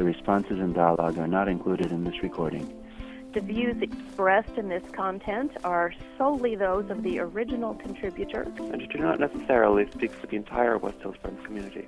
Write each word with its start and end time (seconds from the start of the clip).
The 0.00 0.06
responses 0.06 0.58
and 0.58 0.74
dialogue 0.74 1.18
are 1.18 1.26
not 1.26 1.46
included 1.46 1.92
in 1.92 2.04
this 2.04 2.22
recording. 2.22 2.74
The 3.34 3.42
views 3.42 3.82
expressed 3.82 4.56
in 4.56 4.70
this 4.70 4.82
content 4.92 5.52
are 5.62 5.92
solely 6.16 6.56
those 6.56 6.88
of 6.88 7.02
the 7.02 7.18
original 7.18 7.74
contributor 7.74 8.50
and 8.56 8.88
do 8.88 8.98
not 8.98 9.20
necessarily 9.20 9.90
speak 9.90 10.12
for 10.12 10.26
the 10.26 10.36
entire 10.36 10.78
West 10.78 11.02
Hills 11.02 11.16
Friends 11.20 11.44
community. 11.44 11.86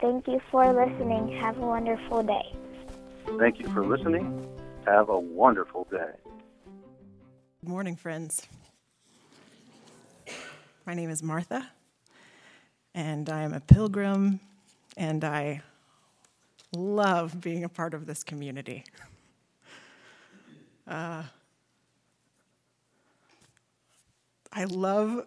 Thank 0.00 0.26
you 0.26 0.40
for 0.50 0.72
listening. 0.72 1.28
Have 1.38 1.58
a 1.58 1.60
wonderful 1.60 2.24
day. 2.24 2.56
Thank 3.38 3.60
you 3.60 3.68
for 3.68 3.86
listening. 3.86 4.48
Have 4.84 5.08
a 5.08 5.20
wonderful 5.20 5.86
day. 5.92 6.10
Good 7.60 7.70
morning, 7.70 7.94
friends. 7.94 8.48
My 10.84 10.94
name 10.94 11.08
is 11.08 11.22
Martha, 11.22 11.70
and 12.96 13.30
I 13.30 13.42
am 13.42 13.54
a 13.54 13.60
pilgrim, 13.60 14.40
and 14.96 15.22
I 15.22 15.62
love 16.74 17.40
being 17.40 17.64
a 17.64 17.68
part 17.68 17.94
of 17.94 18.06
this 18.06 18.22
community. 18.22 18.84
Uh, 20.86 21.22
I 24.52 24.64
love 24.64 25.26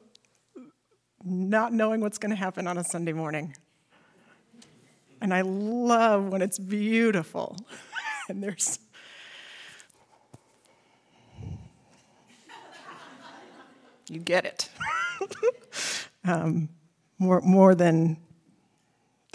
not 1.24 1.74
knowing 1.74 2.02
what's 2.02 2.18
going 2.18 2.30
to 2.30 2.36
happen 2.36 2.68
on 2.68 2.78
a 2.78 2.84
Sunday 2.84 3.14
morning. 3.14 3.56
And 5.22 5.34
I 5.34 5.42
love 5.42 6.28
when 6.28 6.42
it's 6.42 6.60
beautiful 6.60 7.58
and 8.30 8.44
there's 8.44 8.80
you 14.10 14.20
get 14.20 14.46
it 14.46 14.70
um, 16.24 16.70
more, 17.20 17.42
more 17.42 17.76
than 17.76 18.18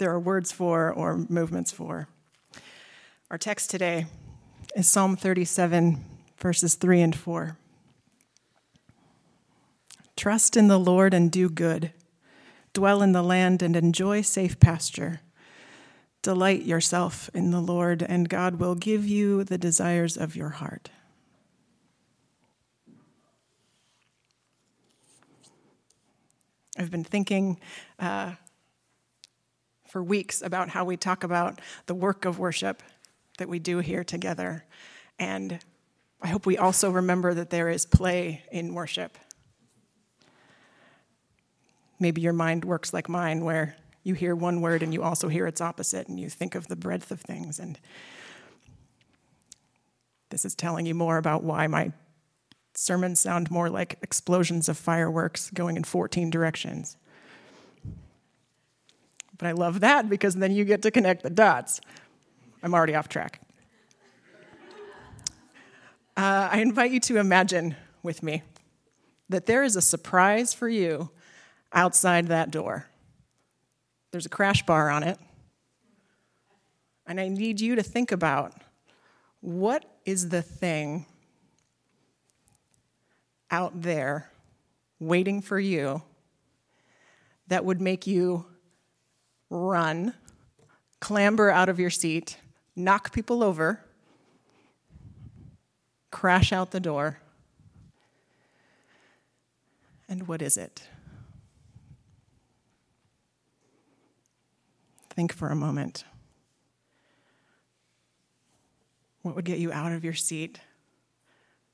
there 0.03 0.11
are 0.11 0.19
words 0.19 0.51
for 0.51 0.91
or 0.91 1.25
movements 1.29 1.71
for. 1.71 2.09
Our 3.31 3.37
text 3.37 3.69
today 3.69 4.05
is 4.75 4.85
psalm 4.85 5.15
37 5.15 6.03
verses 6.37 6.75
3 6.75 6.99
and 6.99 7.15
4 7.15 7.57
trust 10.17 10.57
in 10.57 10.67
the 10.67 10.77
lord 10.77 11.13
and 11.13 11.31
do 11.31 11.49
good. 11.49 11.93
Dwell 12.73 13.01
in 13.01 13.13
the 13.13 13.21
land 13.21 13.61
and 13.61 13.77
enjoy 13.77 14.19
safe 14.23 14.59
pasture. 14.59 15.21
Delight 16.21 16.63
yourself 16.63 17.29
in 17.33 17.51
the 17.51 17.61
Lord, 17.61 18.03
and 18.03 18.27
God 18.27 18.59
will 18.59 18.75
give 18.75 19.07
you 19.07 19.45
the 19.45 19.57
desires 19.57 20.17
of 20.17 20.35
your 20.35 20.49
heart. 20.49 20.89
I've 26.77 26.91
been 26.91 27.03
thinking 27.03 27.59
uh, 27.99 28.33
for 29.93 30.01
weeks 30.01 30.41
about 30.41 30.69
how 30.69 30.83
we 30.83 30.97
talk 30.97 31.23
about 31.23 31.61
the 31.85 31.93
work 31.93 32.25
of 32.25 32.39
worship 32.39 32.81
that 33.37 33.47
we 33.47 33.59
do 33.59 33.77
here 33.77 34.03
together. 34.03 34.65
And 35.19 35.59
I 36.19 36.29
hope 36.29 36.47
we 36.47 36.57
also 36.57 36.89
remember 36.89 37.35
that 37.35 37.51
there 37.51 37.69
is 37.69 37.85
play 37.85 38.41
in 38.51 38.73
worship. 38.73 39.19
Maybe 41.99 42.21
your 42.21 42.33
mind 42.33 42.65
works 42.65 42.91
like 42.91 43.07
mine, 43.07 43.45
where 43.45 43.75
you 44.01 44.15
hear 44.15 44.33
one 44.33 44.61
word 44.61 44.81
and 44.81 44.91
you 44.95 45.03
also 45.03 45.27
hear 45.27 45.45
its 45.45 45.61
opposite, 45.61 46.07
and 46.07 46.19
you 46.19 46.27
think 46.27 46.55
of 46.55 46.69
the 46.69 46.75
breadth 46.75 47.11
of 47.11 47.21
things. 47.21 47.59
And 47.59 47.79
this 50.31 50.43
is 50.43 50.55
telling 50.55 50.87
you 50.87 50.95
more 50.95 51.19
about 51.19 51.43
why 51.43 51.67
my 51.67 51.91
sermons 52.73 53.19
sound 53.19 53.51
more 53.51 53.69
like 53.69 53.99
explosions 54.01 54.67
of 54.67 54.75
fireworks 54.75 55.51
going 55.51 55.77
in 55.77 55.83
14 55.83 56.31
directions. 56.31 56.97
But 59.43 59.49
I 59.49 59.51
love 59.51 59.81
that 59.81 60.07
because 60.07 60.35
then 60.35 60.53
you 60.53 60.63
get 60.63 60.83
to 60.83 60.89
connect 60.89 61.21
the 61.21 61.29
dots. 61.29 61.81
I'm 62.63 62.73
already 62.73 62.95
off 62.95 63.09
track. 63.09 63.41
Uh, 66.15 66.47
I 66.49 66.61
invite 66.61 66.91
you 66.91 67.01
to 67.01 67.17
imagine 67.17 67.75
with 68.03 68.23
me 68.23 68.41
that 69.27 69.45
there 69.45 69.65
is 69.65 69.75
a 69.75 69.81
surprise 69.81 70.53
for 70.53 70.69
you 70.69 71.09
outside 71.73 72.27
that 72.27 72.51
door. 72.51 72.87
There's 74.11 74.25
a 74.25 74.29
crash 74.29 74.65
bar 74.65 74.89
on 74.89 75.03
it. 75.03 75.19
And 77.05 77.19
I 77.19 77.27
need 77.27 77.59
you 77.59 77.75
to 77.75 77.83
think 77.83 78.13
about 78.13 78.53
what 79.41 79.83
is 80.05 80.29
the 80.29 80.41
thing 80.41 81.05
out 83.51 83.81
there 83.81 84.31
waiting 85.01 85.41
for 85.41 85.59
you 85.59 86.01
that 87.47 87.65
would 87.65 87.81
make 87.81 88.07
you 88.07 88.45
run, 89.53 90.13
clamber 90.99 91.51
out 91.51 91.69
of 91.69 91.79
your 91.79 91.91
seat, 91.91 92.37
knock 92.75 93.13
people 93.13 93.43
over, 93.43 93.79
crash 96.09 96.51
out 96.51 96.71
the 96.71 96.79
door. 96.79 97.19
And 100.09 100.27
what 100.27 100.41
is 100.41 100.57
it? 100.57 100.83
Think 105.11 105.33
for 105.33 105.49
a 105.49 105.55
moment. 105.55 106.03
What 109.21 109.35
would 109.35 109.45
get 109.45 109.59
you 109.59 109.71
out 109.71 109.91
of 109.91 110.03
your 110.03 110.13
seat, 110.13 110.59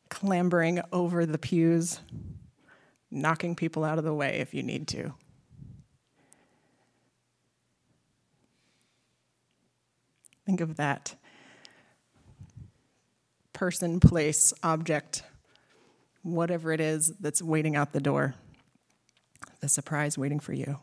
clambering 0.10 0.82
over 0.92 1.26
the 1.26 1.38
pews, 1.38 2.02
knocking 3.10 3.56
people 3.56 3.86
out 3.86 3.98
of 3.98 4.04
the 4.04 4.14
way 4.14 4.40
if 4.40 4.54
you 4.54 4.64
need 4.64 4.88
to? 4.90 5.14
Think 10.50 10.62
of 10.62 10.78
that 10.78 11.14
person, 13.54 14.00
place, 14.00 14.52
object, 14.64 15.22
whatever 16.24 16.72
it 16.72 16.82
is 16.82 17.14
that's 17.20 17.40
waiting 17.40 17.76
out 17.76 17.94
the 17.94 18.00
door, 18.00 18.34
the 19.60 19.70
surprise 19.70 20.18
waiting 20.18 20.40
for 20.40 20.54
you. 20.54 20.80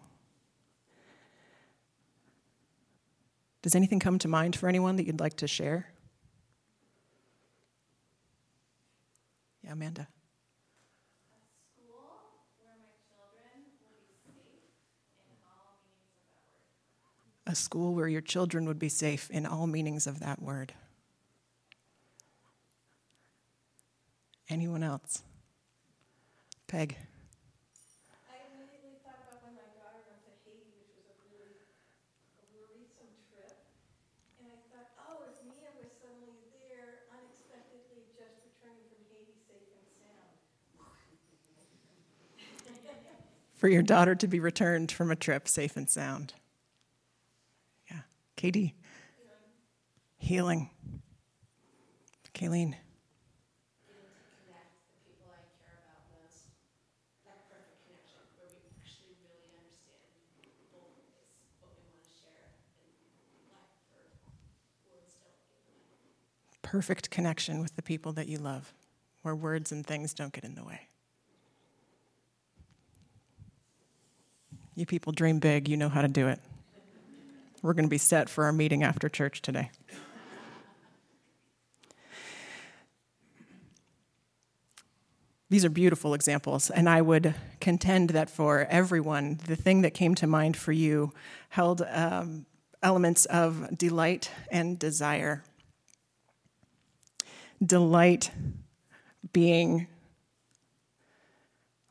Does 3.62 3.74
anything 3.74 3.98
come 3.98 4.20
to 4.20 4.28
mind 4.28 4.54
for 4.54 4.68
anyone 4.68 4.94
that 4.98 5.04
you'd 5.04 5.18
like 5.18 5.34
to 5.38 5.48
share? 5.48 5.88
Yeah, 9.64 9.72
Amanda. 9.72 10.06
A 17.46 17.54
school 17.54 17.94
where 17.94 18.08
your 18.08 18.20
children 18.20 18.66
would 18.66 18.78
be 18.78 18.88
safe 18.88 19.30
in 19.30 19.46
all 19.46 19.66
meanings 19.66 20.06
of 20.06 20.20
that 20.20 20.42
word. 20.42 20.72
Anyone 24.48 24.82
else? 24.82 25.22
Peg. 26.66 26.96
for 43.56 43.68
your 43.68 43.82
daughter 43.82 44.14
to 44.14 44.28
be 44.28 44.38
returned 44.38 44.92
from 44.92 45.10
a 45.10 45.16
trip 45.16 45.48
safe 45.48 45.76
and 45.76 45.90
sound. 45.90 46.34
Katie. 48.46 48.76
Healing. 50.18 50.70
Kayleen. 52.32 52.76
Perfect 66.62 67.10
connection 67.10 67.60
with 67.60 67.74
the 67.74 67.82
people 67.82 68.12
that 68.12 68.28
you 68.28 68.38
love, 68.38 68.72
where 69.22 69.34
words 69.34 69.72
and 69.72 69.84
things 69.84 70.14
don't 70.14 70.32
get 70.32 70.44
in 70.44 70.54
the 70.54 70.62
way. 70.62 70.82
You 74.76 74.86
people 74.86 75.12
dream 75.12 75.40
big, 75.40 75.68
you 75.68 75.76
know 75.76 75.88
how 75.88 76.02
to 76.02 76.08
do 76.08 76.28
it. 76.28 76.38
We're 77.66 77.74
going 77.74 77.86
to 77.86 77.90
be 77.90 77.98
set 77.98 78.28
for 78.28 78.44
our 78.44 78.52
meeting 78.52 78.84
after 78.84 79.08
church 79.08 79.42
today. 79.42 79.70
These 85.50 85.64
are 85.64 85.68
beautiful 85.68 86.14
examples, 86.14 86.70
and 86.70 86.88
I 86.88 87.02
would 87.02 87.34
contend 87.60 88.10
that 88.10 88.30
for 88.30 88.66
everyone, 88.70 89.40
the 89.48 89.56
thing 89.56 89.82
that 89.82 89.94
came 89.94 90.14
to 90.14 90.28
mind 90.28 90.56
for 90.56 90.70
you 90.70 91.12
held 91.48 91.82
um, 91.90 92.46
elements 92.84 93.24
of 93.24 93.76
delight 93.76 94.30
and 94.48 94.78
desire. 94.78 95.42
Delight 97.60 98.30
being 99.32 99.88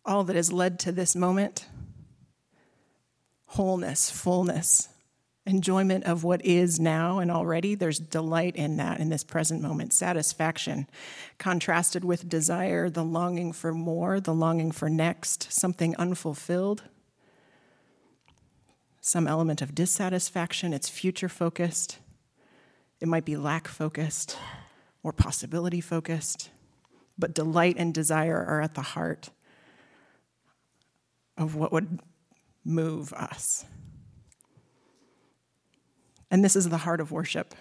all 0.05 0.23
that 0.23 0.37
has 0.37 0.53
led 0.53 0.79
to 0.79 0.93
this 0.93 1.17
moment, 1.17 1.67
wholeness, 3.47 4.09
fullness, 4.09 4.87
enjoyment 5.45 6.03
of 6.05 6.23
what 6.23 6.43
is 6.43 6.79
now 6.79 7.19
and 7.19 7.29
already. 7.29 7.75
There's 7.75 7.99
delight 7.99 8.55
in 8.55 8.77
that 8.77 8.99
in 8.99 9.09
this 9.09 9.23
present 9.23 9.61
moment, 9.61 9.93
satisfaction, 9.93 10.87
contrasted 11.37 12.03
with 12.03 12.27
desire, 12.27 12.89
the 12.89 13.03
longing 13.03 13.53
for 13.53 13.71
more, 13.71 14.19
the 14.19 14.33
longing 14.33 14.71
for 14.71 14.89
next, 14.89 15.51
something 15.51 15.95
unfulfilled. 15.97 16.83
Some 19.01 19.27
element 19.27 19.61
of 19.61 19.75
dissatisfaction, 19.75 20.73
it's 20.73 20.89
future 20.89 21.29
focused. 21.29 21.99
It 22.99 23.07
might 23.07 23.25
be 23.25 23.37
lack 23.37 23.67
focused 23.67 24.37
or 25.03 25.13
possibility 25.13 25.79
focused. 25.79 26.49
But 27.17 27.35
delight 27.35 27.75
and 27.77 27.93
desire 27.93 28.43
are 28.43 28.61
at 28.61 28.73
the 28.73 28.81
heart 28.81 29.29
of 31.37 31.55
what 31.55 31.71
would 31.71 31.99
move 32.63 33.13
us. 33.13 33.65
And 36.31 36.43
this 36.43 36.55
is 36.55 36.69
the 36.69 36.77
heart 36.77 36.99
of 36.99 37.11
worship. 37.11 37.53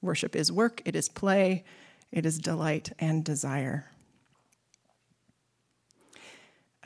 Worship 0.00 0.36
is 0.36 0.52
work, 0.52 0.82
it 0.84 0.94
is 0.94 1.08
play, 1.08 1.64
it 2.12 2.26
is 2.26 2.38
delight 2.38 2.92
and 2.98 3.24
desire. 3.24 3.90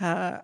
Uh, 0.00 0.38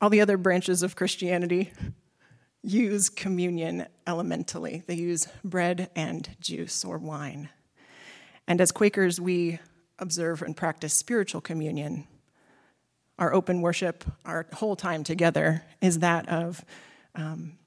all 0.00 0.10
the 0.10 0.20
other 0.20 0.36
branches 0.36 0.82
of 0.82 0.96
Christianity 0.96 1.72
use 2.62 3.08
communion 3.08 3.86
elementally. 4.06 4.82
They 4.86 4.94
use 4.94 5.28
bread 5.42 5.90
and 5.94 6.36
juice 6.40 6.84
or 6.84 6.98
wine. 6.98 7.50
And 8.46 8.60
as 8.60 8.72
Quakers, 8.72 9.20
we 9.20 9.58
observe 9.98 10.42
and 10.42 10.56
practice 10.56 10.94
spiritual 10.94 11.40
communion. 11.40 12.06
Our 13.18 13.32
open 13.32 13.60
worship, 13.60 14.04
our 14.24 14.46
whole 14.54 14.76
time 14.76 15.04
together, 15.04 15.64
is 15.80 16.00
that 16.00 16.28
of 16.28 16.64
um, 17.14 17.58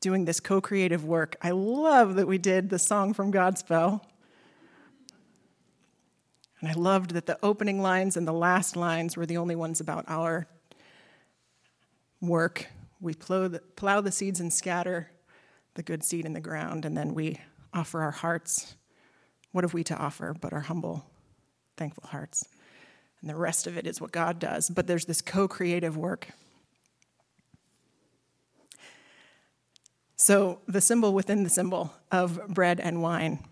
doing 0.00 0.24
this 0.24 0.40
co 0.40 0.60
creative 0.60 1.04
work. 1.04 1.36
I 1.42 1.50
love 1.50 2.16
that 2.16 2.26
we 2.26 2.38
did 2.38 2.70
the 2.70 2.78
song 2.78 3.12
from 3.12 3.32
Godspell. 3.32 4.00
And 6.60 6.68
I 6.68 6.74
loved 6.74 7.12
that 7.12 7.26
the 7.26 7.38
opening 7.42 7.80
lines 7.80 8.16
and 8.16 8.28
the 8.28 8.32
last 8.32 8.76
lines 8.76 9.16
were 9.16 9.26
the 9.26 9.38
only 9.38 9.56
ones 9.56 9.80
about 9.80 10.04
our 10.08 10.46
work. 12.20 12.66
We 13.00 13.14
plow 13.14 13.48
the, 13.48 13.60
plow 13.60 14.00
the 14.02 14.12
seeds 14.12 14.40
and 14.40 14.52
scatter 14.52 15.10
the 15.74 15.82
good 15.82 16.04
seed 16.04 16.26
in 16.26 16.34
the 16.34 16.40
ground, 16.40 16.84
and 16.84 16.96
then 16.96 17.14
we 17.14 17.38
offer 17.72 18.02
our 18.02 18.10
hearts. 18.10 18.74
What 19.52 19.64
have 19.64 19.72
we 19.72 19.84
to 19.84 19.96
offer 19.96 20.34
but 20.38 20.52
our 20.52 20.60
humble, 20.60 21.06
thankful 21.76 22.04
hearts? 22.08 22.46
And 23.20 23.30
the 23.30 23.36
rest 23.36 23.66
of 23.66 23.78
it 23.78 23.86
is 23.86 24.00
what 24.00 24.12
God 24.12 24.38
does. 24.38 24.68
But 24.68 24.86
there's 24.86 25.06
this 25.06 25.22
co 25.22 25.48
creative 25.48 25.96
work. 25.96 26.28
So, 30.22 30.58
the 30.68 30.82
symbol 30.82 31.14
within 31.14 31.44
the 31.44 31.48
symbol 31.48 31.94
of 32.12 32.46
bread 32.46 32.78
and 32.78 33.00
wine 33.00 33.42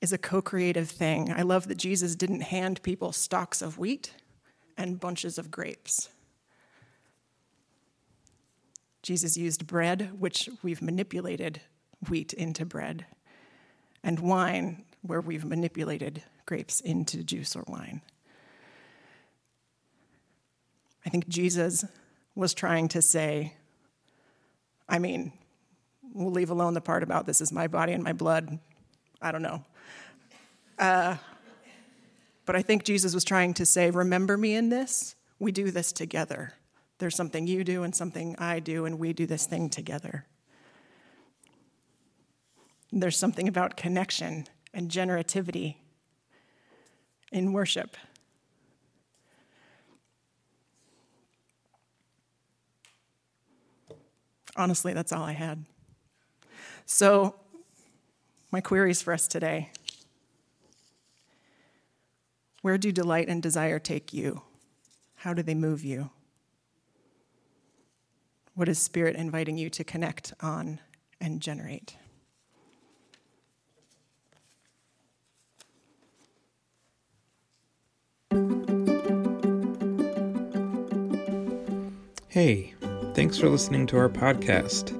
is 0.00 0.12
a 0.12 0.18
co 0.18 0.42
creative 0.42 0.90
thing. 0.90 1.30
I 1.30 1.42
love 1.42 1.68
that 1.68 1.76
Jesus 1.76 2.16
didn't 2.16 2.40
hand 2.40 2.82
people 2.82 3.12
stalks 3.12 3.62
of 3.62 3.78
wheat 3.78 4.14
and 4.76 4.98
bunches 4.98 5.38
of 5.38 5.48
grapes. 5.48 6.08
Jesus 9.04 9.36
used 9.36 9.64
bread, 9.64 10.10
which 10.18 10.48
we've 10.60 10.82
manipulated 10.82 11.60
wheat 12.08 12.32
into 12.32 12.66
bread, 12.66 13.06
and 14.02 14.18
wine, 14.18 14.84
where 15.02 15.20
we've 15.20 15.44
manipulated 15.44 16.24
grapes 16.46 16.80
into 16.80 17.22
juice 17.22 17.54
or 17.54 17.62
wine. 17.68 18.00
I 21.06 21.10
think 21.10 21.28
Jesus 21.28 21.84
was 22.34 22.54
trying 22.54 22.88
to 22.88 23.00
say, 23.00 23.54
I 24.88 24.98
mean, 24.98 25.32
we'll 26.12 26.32
leave 26.32 26.50
alone 26.50 26.74
the 26.74 26.80
part 26.80 27.02
about 27.02 27.26
this 27.26 27.40
is 27.40 27.52
my 27.52 27.66
body 27.66 27.92
and 27.92 28.02
my 28.02 28.12
blood. 28.12 28.58
I 29.20 29.32
don't 29.32 29.42
know. 29.42 29.64
Uh, 30.78 31.16
but 32.44 32.56
I 32.56 32.62
think 32.62 32.84
Jesus 32.84 33.14
was 33.14 33.24
trying 33.24 33.54
to 33.54 33.66
say, 33.66 33.90
Remember 33.90 34.36
me 34.36 34.54
in 34.54 34.68
this. 34.68 35.14
We 35.38 35.52
do 35.52 35.70
this 35.70 35.92
together. 35.92 36.54
There's 36.98 37.16
something 37.16 37.46
you 37.46 37.64
do 37.64 37.82
and 37.82 37.94
something 37.94 38.36
I 38.38 38.60
do, 38.60 38.84
and 38.84 38.98
we 38.98 39.12
do 39.12 39.26
this 39.26 39.46
thing 39.46 39.70
together. 39.70 40.26
There's 42.92 43.16
something 43.16 43.48
about 43.48 43.76
connection 43.76 44.46
and 44.74 44.90
generativity 44.90 45.76
in 47.32 47.52
worship. 47.52 47.96
Honestly, 54.56 54.92
that's 54.92 55.12
all 55.12 55.24
I 55.24 55.32
had. 55.32 55.64
So, 56.84 57.36
my 58.50 58.60
queries 58.60 59.00
for 59.00 59.14
us 59.14 59.26
today 59.26 59.70
Where 62.62 62.78
do 62.78 62.92
delight 62.92 63.28
and 63.28 63.42
desire 63.42 63.80
take 63.80 64.12
you? 64.12 64.42
How 65.16 65.34
do 65.34 65.42
they 65.42 65.54
move 65.54 65.84
you? 65.84 66.10
What 68.54 68.68
is 68.68 68.78
Spirit 68.78 69.16
inviting 69.16 69.58
you 69.58 69.70
to 69.70 69.82
connect 69.82 70.32
on 70.40 70.78
and 71.20 71.40
generate? 71.40 71.96
Hey, 82.28 82.74
Thanks 83.22 83.38
for 83.38 83.48
listening 83.48 83.86
to 83.86 83.96
our 83.98 84.08
podcast. 84.08 84.90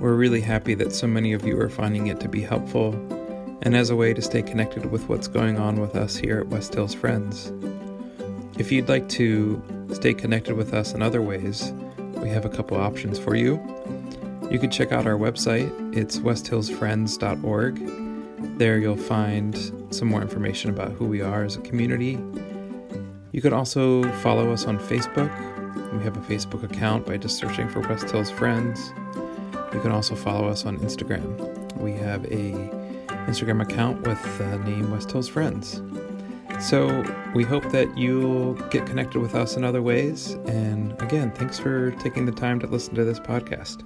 We're 0.00 0.14
really 0.14 0.40
happy 0.40 0.72
that 0.72 0.94
so 0.94 1.06
many 1.06 1.34
of 1.34 1.44
you 1.44 1.60
are 1.60 1.68
finding 1.68 2.06
it 2.06 2.20
to 2.20 2.28
be 2.28 2.40
helpful 2.40 2.94
and 3.60 3.76
as 3.76 3.90
a 3.90 3.96
way 3.96 4.14
to 4.14 4.22
stay 4.22 4.40
connected 4.40 4.90
with 4.90 5.10
what's 5.10 5.28
going 5.28 5.58
on 5.58 5.78
with 5.78 5.94
us 5.94 6.16
here 6.16 6.38
at 6.38 6.46
West 6.46 6.72
Hills 6.72 6.94
Friends. 6.94 7.52
If 8.58 8.72
you'd 8.72 8.88
like 8.88 9.10
to 9.10 9.62
stay 9.92 10.14
connected 10.14 10.56
with 10.56 10.72
us 10.72 10.94
in 10.94 11.02
other 11.02 11.20
ways, 11.20 11.70
we 12.14 12.30
have 12.30 12.46
a 12.46 12.48
couple 12.48 12.78
options 12.78 13.18
for 13.18 13.36
you. 13.36 13.56
You 14.50 14.58
can 14.58 14.70
check 14.70 14.90
out 14.90 15.06
our 15.06 15.18
website, 15.18 15.70
it's 15.94 16.20
westhillsfriends.org. 16.20 18.58
There 18.58 18.78
you'll 18.78 18.96
find 18.96 19.94
some 19.94 20.08
more 20.08 20.22
information 20.22 20.70
about 20.70 20.92
who 20.92 21.04
we 21.04 21.20
are 21.20 21.44
as 21.44 21.56
a 21.56 21.60
community. 21.60 22.18
You 23.32 23.42
can 23.42 23.52
also 23.52 24.10
follow 24.22 24.50
us 24.50 24.64
on 24.64 24.78
Facebook 24.78 25.57
we 25.98 26.04
have 26.04 26.16
a 26.16 26.20
Facebook 26.20 26.62
account 26.62 27.04
by 27.06 27.16
just 27.16 27.38
searching 27.38 27.68
for 27.68 27.80
West 27.80 28.08
Hills 28.10 28.30
Friends. 28.30 28.92
You 29.74 29.80
can 29.80 29.90
also 29.90 30.14
follow 30.14 30.46
us 30.48 30.64
on 30.64 30.78
Instagram. 30.78 31.76
We 31.76 31.92
have 31.94 32.24
a 32.26 32.52
Instagram 33.26 33.60
account 33.60 34.06
with 34.06 34.22
the 34.38 34.58
name 34.58 34.92
West 34.92 35.10
Hills 35.10 35.28
Friends. 35.28 35.82
So 36.60 37.04
we 37.34 37.42
hope 37.42 37.64
that 37.72 37.98
you'll 37.98 38.54
get 38.70 38.86
connected 38.86 39.20
with 39.20 39.34
us 39.34 39.56
in 39.56 39.64
other 39.64 39.82
ways. 39.82 40.32
And 40.46 41.00
again, 41.02 41.32
thanks 41.32 41.58
for 41.58 41.90
taking 41.92 42.26
the 42.26 42.32
time 42.32 42.60
to 42.60 42.68
listen 42.68 42.94
to 42.94 43.04
this 43.04 43.18
podcast. 43.18 43.84